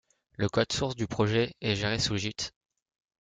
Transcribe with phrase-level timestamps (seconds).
[0.35, 2.33] Le code source du projet est géré sous Git.